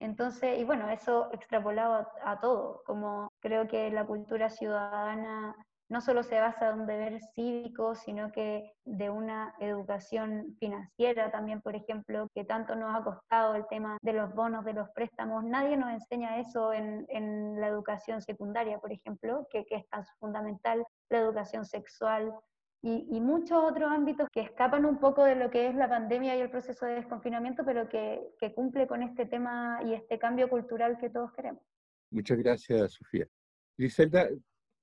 [0.00, 5.54] Entonces, y bueno, eso extrapolado a, todo, como creo que la cultura ciudadana
[5.92, 11.60] no solo se basa en un deber cívico, sino que de una educación financiera también,
[11.60, 15.44] por ejemplo, que tanto nos ha costado el tema de los bonos, de los préstamos.
[15.44, 20.06] Nadie nos enseña eso en, en la educación secundaria, por ejemplo, que, que, es tan
[20.18, 22.32] fundamental, la educación sexual.
[22.80, 26.36] Y, y, muchos otros ámbitos que escapan un poco de lo que es la pandemia
[26.36, 30.48] y el proceso de desconfinamiento, pero que, que cumple con este tema y este cambio
[30.48, 31.62] cultural que todos queremos.
[32.10, 33.26] Muchas gracias, Sofía.
[33.76, 34.28] Griselda,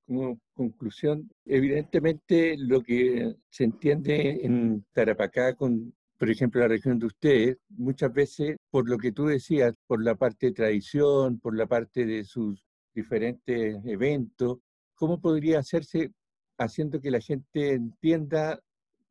[0.09, 7.05] como conclusión, evidentemente lo que se entiende en Tarapacá con, por ejemplo, la región de
[7.05, 11.67] ustedes, muchas veces por lo que tú decías, por la parte de tradición, por la
[11.67, 14.57] parte de sus diferentes eventos,
[14.95, 16.11] ¿cómo podría hacerse
[16.57, 18.59] haciendo que la gente entienda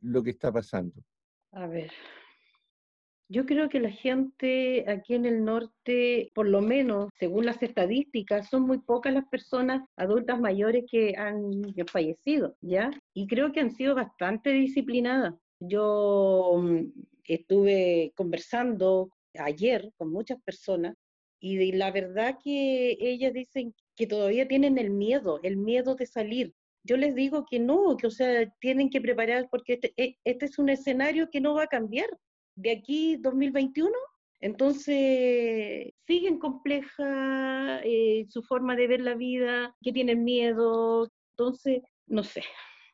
[0.00, 1.00] lo que está pasando?
[1.52, 1.92] A ver,
[3.28, 8.48] yo creo que la gente aquí en el norte, por lo menos según las estadísticas,
[8.48, 12.90] son muy pocas las personas adultas mayores que han fallecido, ¿ya?
[13.12, 15.34] Y creo que han sido bastante disciplinadas.
[15.60, 16.86] Yo mm,
[17.24, 20.96] estuve conversando ayer con muchas personas
[21.40, 26.54] y la verdad que ellas dicen que todavía tienen el miedo, el miedo de salir.
[26.82, 30.46] Yo les digo que no, que o sea, tienen que preparar porque este, e, este
[30.46, 32.08] es un escenario que no va a cambiar
[32.58, 33.90] de aquí 2021.
[34.40, 41.08] Entonces, siguen compleja eh, su forma de ver la vida, que tienen miedo.
[41.36, 42.42] Entonces, no sé,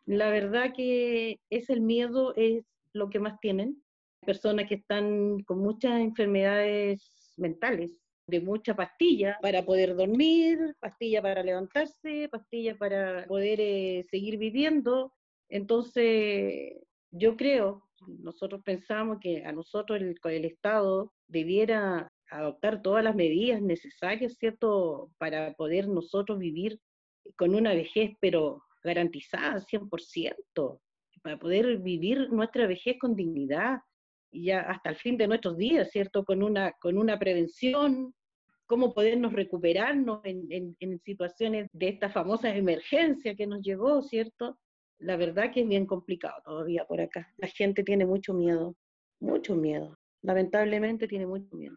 [0.06, 3.82] la verdad que es el miedo, es lo que más tienen.
[4.24, 11.42] Personas que están con muchas enfermedades mentales, de mucha pastilla para poder dormir, pastilla para
[11.42, 15.12] levantarse, pastilla para poder eh, seguir viviendo.
[15.50, 16.74] Entonces,
[17.10, 23.60] yo creo, nosotros pensamos que a nosotros el, el Estado debiera adoptar todas las medidas
[23.60, 26.78] necesarias, ¿cierto?, para poder nosotros vivir
[27.36, 30.80] con una vejez, pero garantizada 100%,
[31.22, 33.78] para poder vivir nuestra vejez con dignidad,
[34.30, 36.24] y ya hasta el fin de nuestros días, ¿cierto?
[36.24, 38.12] Con una, con una prevención,
[38.66, 44.58] cómo podernos recuperarnos en, en, situaciones de esta famosa emergencia que nos llegó, ¿cierto?
[45.04, 47.30] La verdad que es bien complicado todavía por acá.
[47.36, 48.74] La gente tiene mucho miedo,
[49.20, 49.98] mucho miedo.
[50.22, 51.76] Lamentablemente tiene mucho miedo.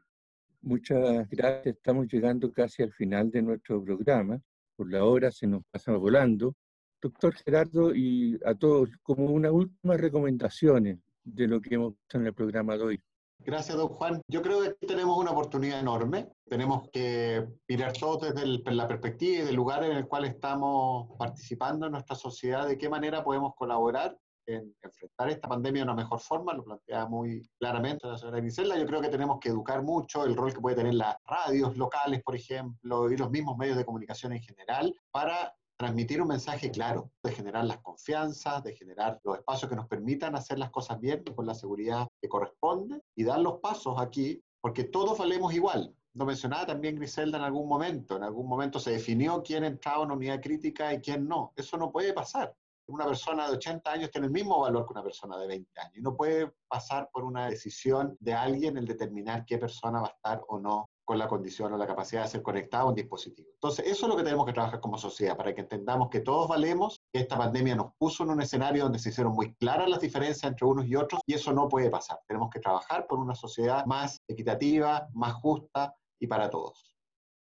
[0.61, 1.75] Muchas gracias.
[1.75, 4.41] Estamos llegando casi al final de nuestro programa.
[4.77, 6.55] Por la hora se nos pasa volando.
[7.01, 12.27] Doctor Gerardo, y a todos, como una última recomendación de lo que hemos visto en
[12.27, 13.01] el programa de hoy.
[13.39, 14.21] Gracias, don Juan.
[14.27, 16.29] Yo creo que aquí tenemos una oportunidad enorme.
[16.49, 21.85] Tenemos que mirar todo desde la perspectiva y del lugar en el cual estamos participando
[21.85, 24.17] en nuestra sociedad, de qué manera podemos colaborar
[24.47, 28.77] en enfrentar esta pandemia de una mejor forma, lo plantea muy claramente la señora Griselda.
[28.77, 32.23] Yo creo que tenemos que educar mucho el rol que puede tener las radios locales,
[32.23, 37.11] por ejemplo, y los mismos medios de comunicación en general, para transmitir un mensaje claro,
[37.23, 41.23] de generar las confianzas, de generar los espacios que nos permitan hacer las cosas bien
[41.35, 45.95] con la seguridad que corresponde y dar los pasos aquí, porque todos valemos igual.
[46.13, 48.17] Lo mencionaba también Griselda en algún momento.
[48.17, 51.53] En algún momento se definió quién entraba en unidad crítica y quién no.
[51.55, 52.55] Eso no puede pasar.
[52.87, 55.97] Una persona de 80 años tiene el mismo valor que una persona de 20 años
[55.97, 60.11] y no puede pasar por una decisión de alguien el determinar qué persona va a
[60.11, 63.47] estar o no con la condición o la capacidad de ser conectado a un dispositivo.
[63.53, 66.49] Entonces, eso es lo que tenemos que trabajar como sociedad, para que entendamos que todos
[66.49, 70.01] valemos, que esta pandemia nos puso en un escenario donde se hicieron muy claras las
[70.01, 72.19] diferencias entre unos y otros, y eso no puede pasar.
[72.27, 76.93] Tenemos que trabajar por una sociedad más equitativa, más justa y para todos.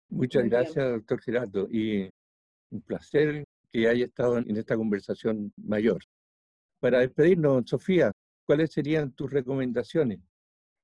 [0.10, 2.10] Muchas gracias, doctor Gerardo, y
[2.72, 6.01] un placer que haya estado en esta conversación mayor.
[6.80, 8.12] Para despedirnos, Sofía,
[8.47, 10.22] ¿cuáles serían tus recomendaciones?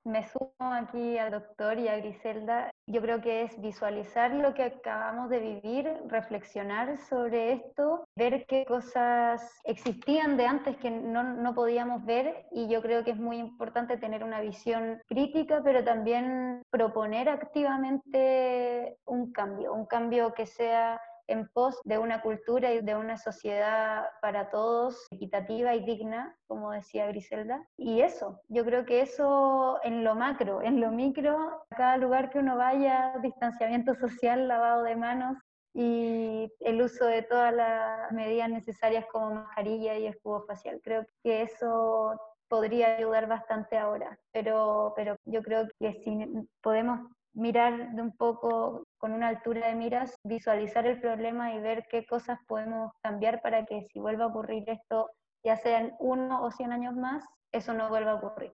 [0.09, 2.71] Me sumo aquí al doctor y a Griselda.
[2.87, 8.65] Yo creo que es visualizar lo que acabamos de vivir, reflexionar sobre esto, ver qué
[8.65, 13.37] cosas existían de antes que no, no podíamos ver y yo creo que es muy
[13.37, 20.99] importante tener una visión crítica, pero también proponer activamente un cambio, un cambio que sea
[21.29, 26.71] en pos de una cultura y de una sociedad para todos equitativa y digna, como
[26.71, 27.65] decía Griselda.
[27.77, 32.29] Y eso, yo creo que eso en lo macro, en lo micro, a cada lugar
[32.29, 35.37] que uno vaya, distanciamiento social, lavado de manos
[35.73, 40.81] y el uso de todas las medidas necesarias como mascarilla y escudo facial.
[40.83, 42.19] Creo que eso
[42.49, 46.99] podría ayudar bastante ahora, pero, pero yo creo que si podemos
[47.33, 52.05] mirar de un poco con una altura de miras, visualizar el problema y ver qué
[52.05, 55.09] cosas podemos cambiar para que si vuelva a ocurrir esto,
[55.43, 58.53] ya sean uno o cien años más, eso no vuelva a ocurrir.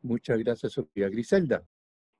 [0.00, 1.08] Muchas gracias, Sofía.
[1.08, 1.62] Griselda.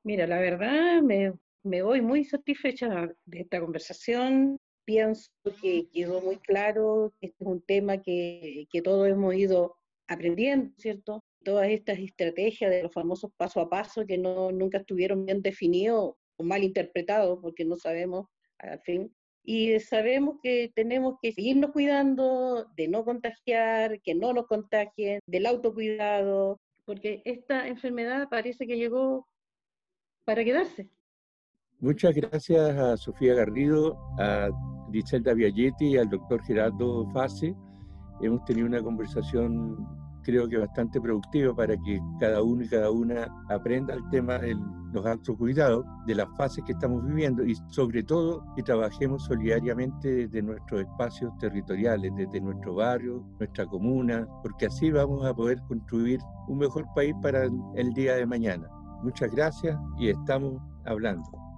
[0.05, 4.59] Mira, la verdad me, me voy muy satisfecha de esta conversación.
[4.85, 5.31] Pienso
[5.63, 9.77] que quedó muy claro que este es un tema que, que todos hemos ido
[10.09, 11.23] aprendiendo, ¿cierto?
[11.43, 16.15] todas estas estrategias de los famosos paso a paso que no, nunca estuvieron bien definidos
[16.43, 18.27] mal interpretados porque no sabemos
[18.59, 19.15] al fin.
[19.43, 25.47] Y sabemos que tenemos que seguirnos cuidando de no contagiar, que no nos contagien, del
[25.47, 29.27] autocuidado, porque esta enfermedad parece que llegó
[30.25, 30.91] para quedarse.
[31.79, 34.51] Muchas gracias a Sofía Garrido, a
[34.91, 37.55] Griselda Viagetti y al doctor Gerardo Fase.
[38.21, 39.79] Hemos tenido una conversación
[40.31, 44.57] creo que bastante productivo para que cada uno y cada una aprenda el tema de
[44.93, 50.27] los actos cuidados, de las fases que estamos viviendo y sobre todo que trabajemos solidariamente
[50.27, 56.21] desde nuestros espacios territoriales, desde nuestro barrio, nuestra comuna, porque así vamos a poder construir
[56.49, 58.69] un mejor país para el día de mañana.
[59.03, 61.50] Muchas gracias y estamos hablando.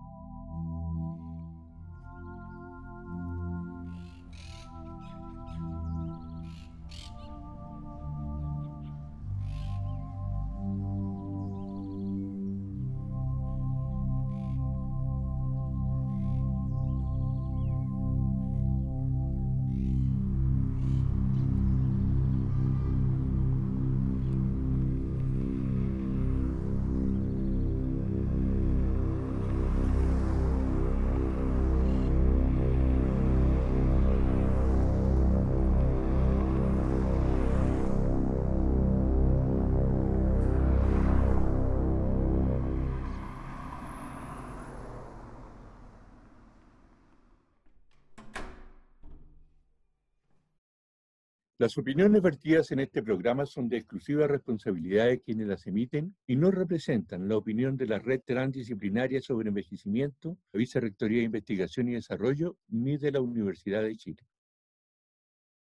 [51.63, 56.35] Las opiniones vertidas en este programa son de exclusiva responsabilidad de quienes las emiten y
[56.35, 61.93] no representan la opinión de la Red Transdisciplinaria sobre Envejecimiento, la Vicerrectoría de Investigación y
[61.93, 64.25] Desarrollo, ni de la Universidad de Chile.